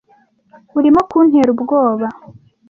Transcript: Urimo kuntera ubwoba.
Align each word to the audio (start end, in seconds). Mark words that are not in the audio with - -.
Urimo 0.77 1.01
kuntera 1.09 1.49
ubwoba. 1.55 2.07